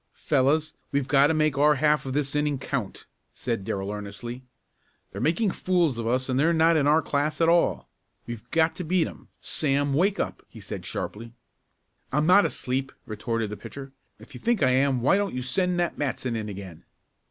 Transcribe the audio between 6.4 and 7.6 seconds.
not in our class at